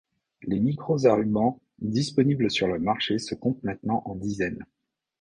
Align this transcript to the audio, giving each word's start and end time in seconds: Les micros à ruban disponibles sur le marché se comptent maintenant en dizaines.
Les 0.41 0.59
micros 0.59 1.05
à 1.05 1.13
ruban 1.13 1.61
disponibles 1.77 2.49
sur 2.49 2.65
le 2.67 2.79
marché 2.79 3.19
se 3.19 3.35
comptent 3.35 3.61
maintenant 3.63 4.01
en 4.05 4.15
dizaines. 4.15 4.65